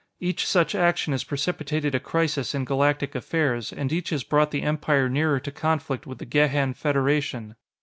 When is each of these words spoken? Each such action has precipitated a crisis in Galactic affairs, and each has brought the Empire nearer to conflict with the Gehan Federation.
Each 0.19 0.47
such 0.47 0.73
action 0.73 1.13
has 1.13 1.23
precipitated 1.23 1.93
a 1.93 1.99
crisis 1.99 2.55
in 2.55 2.65
Galactic 2.65 3.13
affairs, 3.13 3.71
and 3.71 3.93
each 3.93 4.09
has 4.09 4.23
brought 4.23 4.49
the 4.49 4.63
Empire 4.63 5.07
nearer 5.07 5.39
to 5.39 5.51
conflict 5.51 6.07
with 6.07 6.17
the 6.17 6.25
Gehan 6.25 6.73
Federation. 6.75 7.53